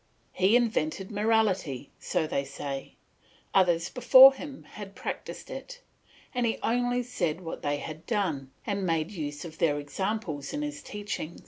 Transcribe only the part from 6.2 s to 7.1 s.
he only